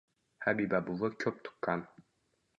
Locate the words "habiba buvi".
0.45-1.11